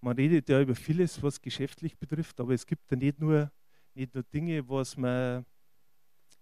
man 0.01 0.17
redet 0.17 0.49
ja 0.49 0.61
über 0.61 0.75
vieles, 0.75 1.23
was 1.23 1.41
geschäftlich 1.41 1.99
betrifft, 1.99 2.41
aber 2.41 2.55
es 2.55 2.65
gibt 2.67 2.91
ja 2.91 2.97
nicht 2.97 3.19
nur, 3.19 3.51
nicht 3.95 4.15
nur 4.15 4.23
Dinge, 4.23 4.67
was 4.69 4.97
man, 4.97 5.45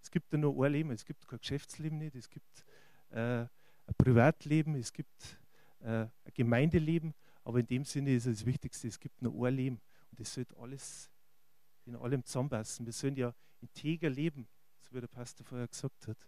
es 0.00 0.10
gibt 0.10 0.32
ja 0.32 0.38
nur 0.38 0.64
ein 0.64 0.72
Leben, 0.72 0.90
es 0.92 1.04
gibt 1.04 1.26
kein 1.26 1.40
Geschäftsleben 1.40 1.98
nicht, 1.98 2.14
es 2.14 2.28
gibt 2.28 2.64
äh, 3.10 3.40
ein 3.40 3.94
Privatleben, 3.98 4.76
es 4.76 4.92
gibt 4.92 5.38
äh, 5.80 6.02
ein 6.02 6.10
Gemeindeleben, 6.34 7.14
aber 7.42 7.60
in 7.60 7.66
dem 7.66 7.84
Sinne 7.84 8.14
ist 8.14 8.26
es 8.26 8.38
das 8.38 8.46
Wichtigste, 8.46 8.88
es 8.88 9.00
gibt 9.00 9.20
nur 9.22 9.46
ein 9.46 9.54
Leben 9.54 9.80
und 10.10 10.20
es 10.20 10.32
sollte 10.32 10.56
alles 10.58 11.10
in 11.86 11.96
allem 11.96 12.24
zusammenpassen. 12.24 12.84
Wir 12.86 12.92
sollen 12.92 13.16
ja 13.16 13.34
integer 13.60 14.10
leben, 14.10 14.46
so 14.80 14.94
wie 14.94 15.00
der 15.00 15.08
Pastor 15.08 15.46
vorher 15.46 15.68
gesagt 15.68 16.08
hat. 16.08 16.18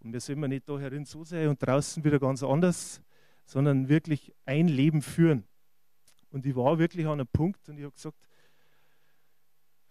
Und 0.00 0.12
wir 0.12 0.20
sollen 0.20 0.40
nicht 0.48 0.68
da 0.68 0.78
herin 0.78 1.04
so 1.04 1.24
sein 1.24 1.48
und 1.48 1.62
draußen 1.62 2.02
wieder 2.04 2.18
ganz 2.18 2.42
anders, 2.42 3.02
sondern 3.44 3.88
wirklich 3.88 4.32
ein 4.44 4.68
Leben 4.68 5.02
führen. 5.02 5.44
Und 6.30 6.46
ich 6.46 6.54
war 6.54 6.78
wirklich 6.78 7.06
an 7.06 7.20
einem 7.20 7.26
Punkt 7.26 7.68
und 7.68 7.78
ich 7.78 7.84
habe 7.84 7.94
gesagt, 7.94 8.16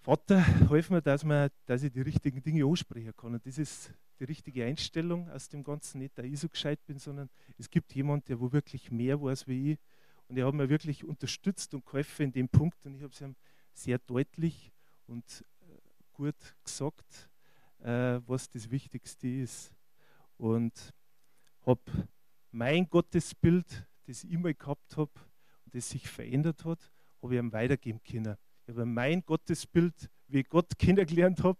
Vater, 0.01 0.43
hilf 0.69 0.89
mir, 0.89 1.01
dass, 1.01 1.23
man, 1.25 1.49
dass 1.65 1.83
ich 1.83 1.91
die 1.91 2.01
richtigen 2.01 2.41
Dinge 2.41 2.65
aussprechen 2.65 3.13
kann. 3.15 3.33
Und 3.33 3.45
das 3.45 3.57
ist 3.57 3.93
die 4.19 4.23
richtige 4.23 4.65
Einstellung 4.65 5.29
aus 5.29 5.49
dem 5.49 5.63
Ganzen. 5.63 5.99
Nicht, 5.99 6.17
dass 6.17 6.25
ich 6.25 6.39
so 6.39 6.47
gescheit 6.47 6.83
bin, 6.85 6.97
sondern 6.97 7.29
es 7.57 7.69
gibt 7.69 7.93
jemanden, 7.93 8.25
der 8.25 8.39
wo 8.39 8.51
wirklich 8.51 8.91
mehr 8.91 9.21
weiß 9.21 9.47
wie 9.47 9.73
ich. 9.73 9.79
Und 10.27 10.37
er 10.37 10.47
hat 10.47 10.53
mir 10.53 10.69
wirklich 10.69 11.03
unterstützt 11.03 11.73
und 11.73 11.85
geholfen 11.85 12.23
in 12.23 12.31
dem 12.31 12.47
Punkt. 12.47 12.85
Und 12.85 12.95
ich 12.95 13.03
habe 13.03 13.11
es 13.11 13.19
ihm 13.19 13.35
sehr 13.73 13.99
deutlich 13.99 14.71
und 15.09 15.43
äh, 15.61 15.65
gut 16.13 16.35
gesagt, 16.63 17.29
äh, 17.79 18.19
was 18.27 18.49
das 18.49 18.69
Wichtigste 18.69 19.27
ist 19.27 19.73
und 20.37 20.93
habe 21.65 21.81
mein 22.51 22.87
Gottesbild, 22.89 23.87
das 24.05 24.23
ich 24.23 24.31
immer 24.31 24.53
gehabt 24.53 24.97
habe 24.97 25.11
und 25.65 25.75
das 25.75 25.89
sich 25.89 26.07
verändert 26.07 26.63
hat, 26.63 26.91
habe 27.21 27.33
ich 27.33 27.39
ihm 27.39 27.51
weitergeben 27.51 28.01
können. 28.03 28.37
Ich 28.65 28.73
habe 28.73 28.85
mein 28.85 29.25
Gottesbild, 29.25 30.09
wie 30.27 30.41
ich 30.41 30.49
Gott 30.49 30.71
kennengelernt 30.77 31.43
habe, 31.43 31.59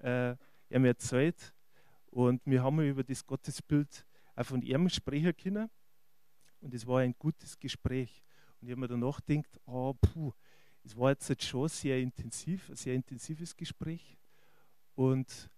äh, 0.00 0.36
ihm 0.74 0.84
erzählt 0.84 1.52
und 2.10 2.40
wir 2.44 2.62
haben 2.62 2.80
über 2.80 3.02
das 3.02 3.26
Gottesbild 3.26 4.06
auch 4.36 4.46
von 4.46 4.62
ihm 4.62 4.88
sprechen 4.88 5.36
können 5.36 5.68
und 6.60 6.74
es 6.74 6.86
war 6.86 7.00
ein 7.00 7.14
gutes 7.18 7.58
Gespräch. 7.58 8.22
Und 8.60 8.68
ich 8.68 8.72
habe 8.72 8.80
mir 8.80 8.88
danach 8.88 9.20
gedacht, 9.24 9.60
oh, 9.66 9.94
puh, 9.94 10.32
es 10.84 10.96
war 10.96 11.10
jetzt 11.10 11.42
schon 11.42 11.68
sehr 11.68 11.98
intensiv, 11.98 12.70
ein 12.70 12.76
sehr 12.76 12.94
intensives 12.94 13.56
Gespräch. 13.56 14.18
Und 14.94 15.50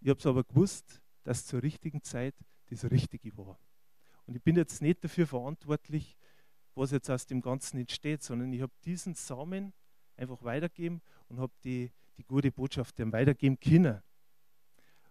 ich 0.00 0.08
habe 0.08 0.18
es 0.18 0.26
aber 0.26 0.44
gewusst, 0.44 1.02
dass 1.24 1.46
zur 1.46 1.62
richtigen 1.62 2.02
Zeit 2.02 2.34
das 2.66 2.90
Richtige 2.90 3.36
war. 3.36 3.58
Und 4.26 4.36
ich 4.36 4.42
bin 4.42 4.56
jetzt 4.56 4.82
nicht 4.82 5.02
dafür 5.02 5.26
verantwortlich, 5.26 6.16
was 6.74 6.90
jetzt 6.90 7.10
aus 7.10 7.26
dem 7.26 7.40
Ganzen 7.40 7.78
entsteht, 7.78 8.22
sondern 8.22 8.52
ich 8.52 8.60
habe 8.60 8.72
diesen 8.84 9.14
Samen 9.14 9.72
einfach 10.16 10.42
weitergeben 10.42 11.00
und 11.28 11.38
habe 11.40 11.52
die, 11.64 11.90
die 12.16 12.24
gute 12.24 12.52
Botschaft 12.52 12.98
dem 12.98 13.12
weitergeben 13.12 13.58
können. 13.58 14.02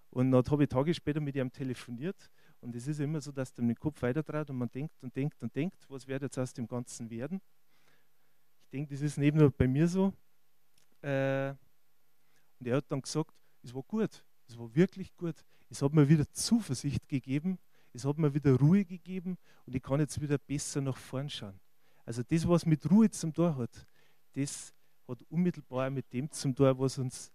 Und 0.10 0.31
dann 0.31 0.45
habe 0.45 0.63
ich 0.63 0.69
Tage 0.69 0.93
später 0.93 1.19
mit 1.19 1.36
ihm 1.36 1.51
telefoniert 1.51 2.29
und 2.62 2.75
es 2.75 2.88
ist 2.88 3.00
immer 3.00 3.22
so, 3.22 3.31
dass 3.31 3.53
dann 3.53 3.67
den 3.67 3.77
Kopf 3.77 4.01
weitertrat 4.01 4.50
und 4.50 4.57
man 4.57 4.72
denkt 4.72 5.03
und 5.03 5.15
denkt 5.15 5.41
und 5.43 5.55
denkt, 5.55 5.86
was 5.89 6.07
wird 6.07 6.22
jetzt 6.22 6.38
aus 6.38 6.53
dem 6.53 6.67
Ganzen 6.67 7.10
werden. 7.10 7.41
Ich 8.65 8.72
denke, 8.72 8.93
das 8.93 9.01
ist 9.01 9.17
nicht 9.17 9.36
nur 9.36 9.51
bei 9.51 9.67
mir 9.67 9.88
so. 9.88 10.13
Äh, 11.01 11.53
und 12.60 12.67
er 12.67 12.77
hat 12.77 12.86
dann 12.91 13.01
gesagt, 13.01 13.34
es 13.63 13.74
war 13.74 13.84
gut, 13.84 14.24
es 14.48 14.57
war 14.57 14.74
wirklich 14.75 15.15
gut. 15.15 15.36
Es 15.69 15.81
hat 15.81 15.93
mir 15.93 16.07
wieder 16.07 16.29
Zuversicht 16.31 17.07
gegeben, 17.07 17.57
es 17.93 18.05
hat 18.05 18.17
mir 18.17 18.34
wieder 18.34 18.53
Ruhe 18.55 18.86
gegeben 18.86 19.38
und 19.65 19.75
ich 19.75 19.81
kann 19.81 20.00
jetzt 20.00 20.19
wieder 20.22 20.38
besser 20.38 20.81
nach 20.81 20.98
vorn 20.98 21.29
schauen. 21.29 21.60
Also 22.05 22.22
das, 22.24 22.48
was 22.48 22.65
mit 22.65 22.89
Ruhe 22.89 23.10
zum 23.10 23.34
Tor 23.34 23.55
hat, 23.55 23.88
das 24.34 24.74
hat 25.07 25.22
unmittelbar 25.29 25.89
mit 25.89 26.12
dem 26.13 26.29
zum 26.31 26.55
Tor, 26.55 26.77
was 26.77 26.98
uns 26.98 27.31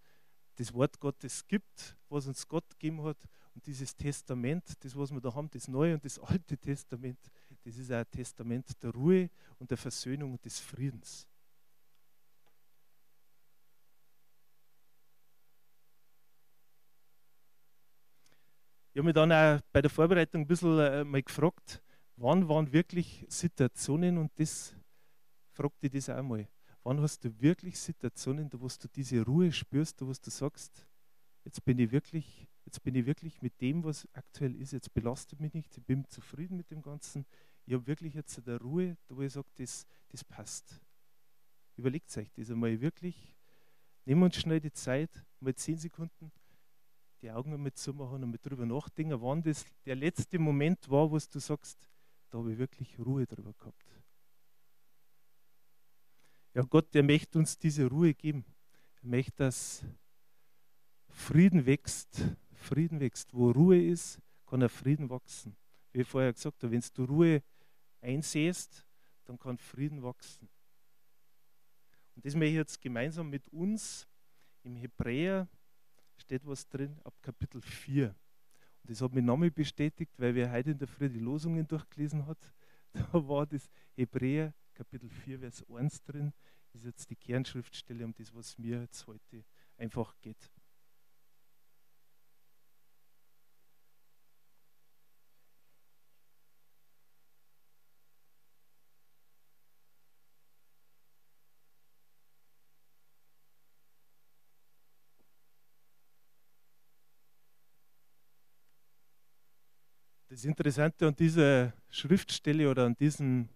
das 0.57 0.73
Wort 0.75 1.01
Gottes 1.01 1.47
gibt, 1.47 1.97
was 2.09 2.27
uns 2.27 2.47
Gott 2.47 2.69
gegeben 2.71 3.03
hat. 3.03 3.19
Und 3.55 3.67
dieses 3.67 3.97
Testament, 3.97 4.65
das, 4.81 4.97
was 4.97 5.11
wir 5.11 5.21
da 5.21 5.35
haben, 5.35 5.51
das 5.51 5.67
Neue 5.67 5.95
und 5.95 6.05
das 6.05 6.19
Alte 6.19 6.57
Testament, 6.57 7.19
das 7.65 7.77
ist 7.77 7.91
ein 7.91 8.05
Testament 8.11 8.83
der 8.83 8.91
Ruhe 8.91 9.31
und 9.59 9.71
der 9.71 9.79
Versöhnung 9.79 10.33
und 10.33 10.45
des 10.45 10.59
Friedens. 10.59 11.27
Ich 18.93 18.99
habe 18.99 19.05
mich 19.05 19.15
dann 19.15 19.31
auch 19.31 19.61
bei 19.73 19.81
der 19.81 19.91
Vorbereitung 19.91 20.43
ein 20.43 20.47
bisschen 20.49 20.79
äh, 20.81 21.05
mal 21.05 21.23
gefragt, 21.23 21.81
wann 22.17 22.49
waren 22.49 22.73
wirklich 22.73 23.25
Situationen, 23.29 24.19
und 24.19 24.33
das 24.35 24.75
fragte 25.53 25.87
ich 25.87 25.93
das 25.93 26.11
auch 26.11 26.23
mal, 26.23 26.49
wann 26.83 27.01
hast 27.01 27.25
du 27.25 27.41
wirklich 27.41 27.79
Situationen, 27.79 28.51
wo 28.53 28.67
du 28.67 28.89
diese 28.89 29.25
Ruhe 29.25 29.53
spürst, 29.53 30.03
wo 30.03 30.07
du 30.07 30.31
sagst, 30.31 30.87
jetzt 31.45 31.65
bin 31.65 31.79
ich 31.79 31.93
wirklich, 31.93 32.49
jetzt 32.65 32.83
bin 32.83 32.97
ich 32.97 33.07
wirklich 33.07 33.41
mit 33.41 33.61
dem, 33.61 33.85
was 33.85 34.09
aktuell 34.13 34.57
ist, 34.57 34.73
jetzt 34.73 34.93
belastet 34.93 35.39
mich 35.41 35.55
nicht, 35.55 35.77
ich 35.77 35.85
bin 35.85 36.05
zufrieden 36.09 36.57
mit 36.57 36.71
dem 36.71 36.83
Ganzen, 36.83 37.25
ich 37.71 37.75
habe 37.75 37.87
wirklich 37.87 38.15
jetzt 38.15 38.37
eine 38.45 38.59
Ruhe, 38.59 38.97
wo 39.09 39.23
ich 39.23 39.33
sage, 39.33 39.47
das, 39.55 39.87
das 40.09 40.25
passt. 40.25 40.81
Überlegt 41.77 42.17
euch 42.17 42.29
das 42.33 42.51
einmal 42.51 42.81
wirklich, 42.81 43.37
nehmen 44.05 44.23
wir 44.23 44.25
uns 44.25 44.39
schnell 44.39 44.59
die 44.59 44.73
Zeit, 44.73 45.25
mal 45.39 45.55
zehn 45.55 45.79
Sekunden, 45.79 46.33
die 47.23 47.31
Augen 47.31 47.55
einmal 47.55 47.73
zumachen 47.73 48.25
und 48.25 48.31
mal 48.31 48.41
drüber 48.43 48.67
nachdenken, 48.67 49.23
wann 49.23 49.41
das 49.45 49.65
der 49.85 49.95
letzte 49.95 50.41
Moment 50.41 50.91
war, 50.91 51.13
wo 51.13 51.17
du 51.17 51.39
sagst, 51.39 51.89
da 52.31 52.39
habe 52.39 52.55
ich 52.55 52.59
wirklich 52.59 52.99
Ruhe 52.99 53.25
drüber 53.25 53.53
gehabt. 53.53 53.87
Ja, 56.55 56.63
Gott, 56.63 56.93
der 56.93 57.05
möchte 57.05 57.39
uns 57.39 57.57
diese 57.57 57.87
Ruhe 57.87 58.15
geben. 58.15 58.45
Er 59.01 59.07
möchte, 59.07 59.45
dass 59.45 59.85
Frieden 61.07 61.67
wächst. 61.67 62.35
Frieden 62.53 62.99
wächst. 62.99 63.33
Wo 63.33 63.53
Ruhe 63.53 63.81
ist, 63.81 64.19
kann 64.45 64.61
er 64.61 64.69
Frieden 64.69 65.09
wachsen. 65.09 65.57
Wie 65.93 66.01
ich 66.01 66.09
vorher 66.09 66.33
gesagt 66.33 66.65
habe, 66.65 66.73
wenn 66.73 66.83
du 66.95 67.05
Ruhe 67.05 67.45
einsähst, 68.01 68.87
dann 69.25 69.39
kann 69.39 69.59
Frieden 69.59 70.03
wachsen. 70.03 70.49
Und 72.15 72.25
das 72.25 72.35
möchte 72.35 72.51
ich 72.51 72.57
jetzt 72.57 72.81
gemeinsam 72.81 73.31
mit 73.31 73.49
uns 73.49 74.07
im 74.63 74.77
Hebräer 74.77 75.49
steht 76.17 76.47
was 76.47 76.69
drin 76.69 76.99
ab 77.05 77.15
Kapitel 77.23 77.63
4. 77.63 78.09
Und 78.09 78.91
das 78.91 79.01
hat 79.01 79.13
mich 79.13 79.25
nochmal 79.25 79.51
bestätigt, 79.51 80.13
weil 80.19 80.35
wir 80.35 80.51
heute 80.51 80.73
in 80.73 80.79
der 80.79 80.89
Früh 80.89 81.09
die 81.09 81.19
Losungen 81.19 81.67
durchgelesen 81.67 82.27
hat. 82.27 82.39
Da 82.93 83.13
war 83.13 83.47
das 83.47 83.71
Hebräer 83.95 84.53
Kapitel 84.75 85.09
4, 85.09 85.39
Vers 85.39 85.65
1 85.71 86.03
drin. 86.03 86.33
Das 86.73 86.83
ist 86.83 86.87
jetzt 86.87 87.11
die 87.11 87.17
Kernschriftstelle, 87.17 88.05
um 88.05 88.13
das, 88.13 88.35
was 88.35 88.59
mir 88.59 88.81
jetzt 88.81 89.07
heute 89.07 89.45
einfach 89.77 90.15
geht. 90.21 90.51
Das 110.31 110.45
Interessante 110.45 111.09
an 111.09 111.17
dieser 111.17 111.73
Schriftstelle 111.89 112.71
oder 112.71 112.87
an 112.87 112.95
diesem 112.95 113.49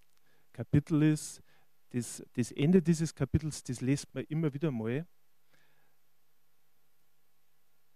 Kapitel 0.53 1.05
ist, 1.05 1.41
das, 1.91 2.21
das 2.33 2.51
Ende 2.51 2.83
dieses 2.83 3.15
Kapitels, 3.15 3.63
das 3.63 3.81
lest 3.81 4.13
man 4.13 4.25
immer 4.25 4.53
wieder 4.53 4.73
mal. 4.73 5.07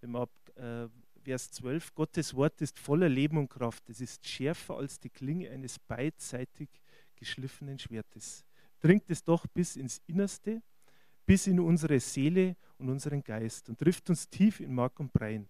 Wenn 0.01 0.13
man 0.13 0.23
ab 0.23 0.31
äh, 0.55 0.87
Vers 1.25 1.51
12, 1.51 1.93
Gottes 1.93 2.35
Wort 2.35 2.61
ist 2.61 2.79
voller 2.79 3.09
Leben 3.09 3.39
und 3.39 3.49
Kraft. 3.49 3.91
Es 3.91 4.01
ist 4.01 4.25
schärfer 4.25 4.77
als 4.77 5.01
die 5.01 5.11
Klinge 5.11 5.51
eines 5.51 5.81
beidseitig 5.81 6.69
geschliffenen 7.17 7.81
Schwertes. 7.81 8.45
Dringt 8.79 9.11
es 9.11 9.25
doch 9.25 9.45
bis 9.49 9.75
ins 9.75 10.01
Innerste, 10.07 10.63
bis 11.27 11.49
in 11.49 11.59
unsere 11.59 11.99
Seele 11.99 12.57
und 12.77 12.91
unseren 12.91 13.25
Geist 13.25 13.69
und 13.69 13.81
trifft 13.81 14.09
uns 14.09 14.29
tief 14.31 14.61
in 14.61 14.73
Mark 14.73 15.01
und 15.01 15.13
Bein. 15.13 15.49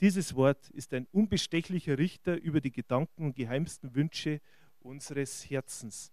Dieses 0.00 0.34
Wort 0.34 0.70
ist 0.70 0.92
ein 0.94 1.06
unbestechlicher 1.12 1.98
Richter 1.98 2.40
über 2.40 2.60
die 2.60 2.72
Gedanken 2.72 3.26
und 3.26 3.36
geheimsten 3.36 3.94
Wünsche 3.94 4.40
unseres 4.80 5.48
Herzens. 5.48 6.12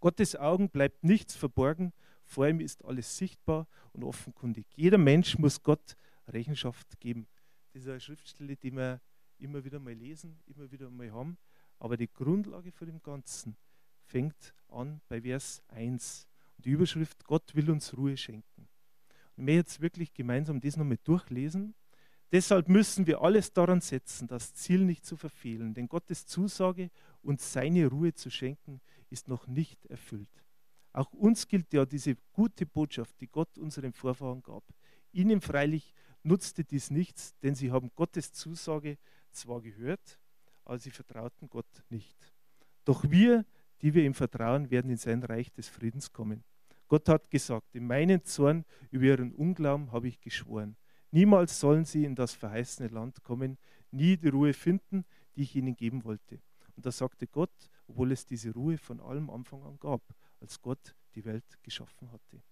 Gottes 0.00 0.36
Augen 0.36 0.70
bleibt 0.70 1.04
nichts 1.04 1.34
verborgen, 1.34 1.92
vor 2.24 2.46
ihm 2.46 2.60
ist 2.60 2.84
alles 2.84 3.16
sichtbar 3.16 3.66
und 3.92 4.04
offenkundig. 4.04 4.66
Jeder 4.76 4.98
Mensch 4.98 5.38
muss 5.38 5.62
Gott 5.62 5.96
Rechenschaft 6.28 7.00
geben. 7.00 7.26
Das 7.72 7.82
ist 7.82 7.88
eine 7.88 8.00
Schriftstelle, 8.00 8.56
die 8.56 8.70
wir 8.72 9.00
immer 9.38 9.64
wieder 9.64 9.78
mal 9.78 9.94
lesen, 9.94 10.38
immer 10.46 10.70
wieder 10.70 10.90
mal 10.90 11.10
haben. 11.10 11.38
Aber 11.78 11.96
die 11.96 12.12
Grundlage 12.12 12.72
von 12.72 12.86
dem 12.86 13.02
Ganzen 13.02 13.56
fängt 14.04 14.54
an 14.68 15.00
bei 15.08 15.22
Vers 15.22 15.62
1. 15.68 16.26
Und 16.56 16.66
die 16.66 16.70
Überschrift, 16.70 17.24
Gott 17.24 17.54
will 17.54 17.70
uns 17.70 17.96
Ruhe 17.96 18.16
schenken. 18.16 18.68
Und 19.36 19.46
wir 19.46 19.54
jetzt 19.54 19.80
wirklich 19.80 20.12
gemeinsam 20.12 20.60
das 20.60 20.76
nochmal 20.76 20.98
durchlesen. 21.04 21.74
Deshalb 22.30 22.68
müssen 22.68 23.06
wir 23.06 23.22
alles 23.22 23.52
daran 23.52 23.80
setzen, 23.80 24.28
das 24.28 24.52
Ziel 24.52 24.84
nicht 24.84 25.06
zu 25.06 25.16
verfehlen, 25.16 25.72
denn 25.72 25.88
Gottes 25.88 26.26
Zusage, 26.26 26.90
uns 27.22 27.52
seine 27.52 27.86
Ruhe 27.86 28.12
zu 28.12 28.30
schenken, 28.30 28.80
ist 29.08 29.28
noch 29.28 29.46
nicht 29.46 29.86
erfüllt. 29.86 30.28
Auch 30.92 31.12
uns 31.12 31.48
gilt 31.48 31.72
ja 31.72 31.86
diese 31.86 32.16
gute 32.32 32.66
Botschaft, 32.66 33.18
die 33.20 33.28
Gott 33.28 33.56
unseren 33.58 33.92
Vorfahren 33.92 34.42
gab. 34.42 34.64
Ihnen 35.12 35.40
freilich 35.40 35.94
nutzte 36.22 36.64
dies 36.64 36.90
nichts, 36.90 37.34
denn 37.42 37.54
sie 37.54 37.70
haben 37.70 37.90
Gottes 37.94 38.32
Zusage 38.32 38.98
zwar 39.30 39.62
gehört, 39.62 40.18
aber 40.64 40.78
sie 40.78 40.90
vertrauten 40.90 41.48
Gott 41.48 41.82
nicht. 41.88 42.16
Doch 42.84 43.04
wir, 43.10 43.46
die 43.80 43.94
wir 43.94 44.04
ihm 44.04 44.14
vertrauen, 44.14 44.70
werden 44.70 44.90
in 44.90 44.96
sein 44.96 45.22
Reich 45.22 45.52
des 45.52 45.68
Friedens 45.68 46.12
kommen. 46.12 46.44
Gott 46.88 47.08
hat 47.08 47.30
gesagt, 47.30 47.74
in 47.74 47.86
meinen 47.86 48.24
Zorn 48.24 48.64
über 48.90 49.04
ihren 49.04 49.32
Unglauben 49.34 49.92
habe 49.92 50.08
ich 50.08 50.20
geschworen. 50.20 50.76
Niemals 51.10 51.58
sollen 51.58 51.84
sie 51.84 52.04
in 52.04 52.14
das 52.14 52.34
verheißene 52.34 52.88
Land 52.88 53.22
kommen, 53.22 53.58
nie 53.90 54.16
die 54.16 54.28
Ruhe 54.28 54.52
finden, 54.52 55.04
die 55.34 55.42
ich 55.42 55.56
ihnen 55.56 55.74
geben 55.74 56.04
wollte. 56.04 56.40
Und 56.76 56.84
da 56.84 56.92
sagte 56.92 57.26
Gott, 57.26 57.70
obwohl 57.86 58.12
es 58.12 58.26
diese 58.26 58.52
Ruhe 58.52 58.78
von 58.78 59.00
allem 59.00 59.30
Anfang 59.30 59.62
an 59.62 59.78
gab, 59.78 60.02
als 60.40 60.60
Gott 60.60 60.94
die 61.14 61.24
Welt 61.24 61.62
geschaffen 61.62 62.12
hatte. 62.12 62.42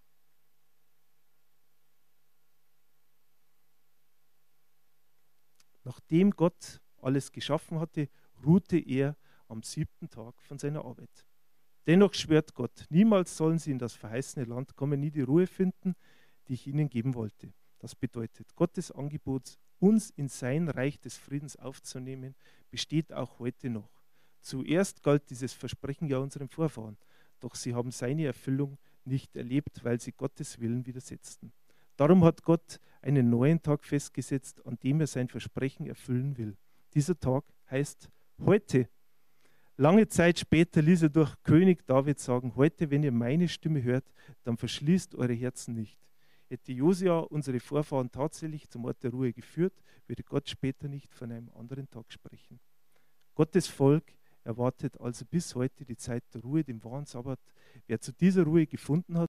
Nachdem 5.84 6.32
Gott 6.32 6.80
alles 7.00 7.30
geschaffen 7.30 7.78
hatte, 7.78 8.08
ruhte 8.44 8.78
er 8.78 9.16
am 9.46 9.62
siebten 9.62 10.10
Tag 10.10 10.42
von 10.42 10.58
seiner 10.58 10.84
Arbeit. 10.84 11.26
Dennoch 11.86 12.14
schwört 12.14 12.54
Gott, 12.54 12.86
niemals 12.90 13.36
sollen 13.36 13.58
sie 13.58 13.70
in 13.70 13.78
das 13.78 13.94
verheißene 13.94 14.44
Land 14.46 14.74
kommen, 14.74 14.98
nie 14.98 15.12
die 15.12 15.20
Ruhe 15.20 15.46
finden, 15.46 15.94
die 16.48 16.54
ich 16.54 16.66
ihnen 16.66 16.88
geben 16.88 17.14
wollte. 17.14 17.52
Das 17.78 17.94
bedeutet, 17.94 18.54
Gottes 18.56 18.90
Angebot, 18.90 19.58
uns 19.78 20.10
in 20.10 20.28
sein 20.28 20.68
Reich 20.68 20.98
des 21.00 21.16
Friedens 21.16 21.56
aufzunehmen, 21.56 22.34
besteht 22.70 23.12
auch 23.12 23.38
heute 23.38 23.70
noch. 23.70 24.02
Zuerst 24.40 25.02
galt 25.02 25.28
dieses 25.30 25.52
Versprechen 25.52 26.08
ja 26.08 26.18
unseren 26.18 26.48
Vorfahren, 26.48 26.96
doch 27.40 27.54
sie 27.54 27.74
haben 27.74 27.90
seine 27.90 28.26
Erfüllung 28.26 28.78
nicht 29.04 29.36
erlebt, 29.36 29.84
weil 29.84 30.00
sie 30.00 30.12
Gottes 30.12 30.60
Willen 30.60 30.86
widersetzten. 30.86 31.52
Darum 31.96 32.24
hat 32.24 32.42
Gott 32.42 32.80
einen 33.02 33.30
neuen 33.30 33.62
Tag 33.62 33.84
festgesetzt, 33.84 34.64
an 34.66 34.78
dem 34.82 35.00
er 35.00 35.06
sein 35.06 35.28
Versprechen 35.28 35.86
erfüllen 35.86 36.36
will. 36.36 36.56
Dieser 36.94 37.18
Tag 37.18 37.44
heißt 37.70 38.10
heute. 38.44 38.88
Lange 39.76 40.08
Zeit 40.08 40.38
später 40.38 40.80
ließ 40.80 41.02
er 41.02 41.08
durch 41.10 41.34
König 41.42 41.86
David 41.86 42.18
sagen, 42.18 42.54
heute, 42.56 42.90
wenn 42.90 43.02
ihr 43.02 43.12
meine 43.12 43.48
Stimme 43.48 43.82
hört, 43.82 44.10
dann 44.42 44.56
verschließt 44.56 45.14
eure 45.14 45.34
Herzen 45.34 45.74
nicht. 45.74 45.98
Hätte 46.48 46.72
Josia 46.72 47.18
unsere 47.18 47.58
Vorfahren 47.60 48.10
tatsächlich 48.10 48.68
zum 48.68 48.84
Ort 48.84 49.02
der 49.02 49.10
Ruhe 49.10 49.32
geführt, 49.32 49.74
würde 50.06 50.22
Gott 50.22 50.48
später 50.48 50.88
nicht 50.88 51.12
von 51.12 51.32
einem 51.32 51.50
anderen 51.50 51.90
Tag 51.90 52.12
sprechen. 52.12 52.60
Gottes 53.34 53.66
Volk 53.66 54.04
erwartet 54.44 55.00
also 55.00 55.24
bis 55.24 55.54
heute 55.56 55.84
die 55.84 55.96
Zeit 55.96 56.22
der 56.32 56.42
Ruhe, 56.42 56.62
den 56.62 56.82
wahren 56.84 57.04
Sabbat. 57.04 57.40
Wer 57.88 58.00
zu 58.00 58.12
dieser 58.12 58.44
Ruhe 58.44 58.66
gefunden 58.66 59.18
hat, 59.18 59.24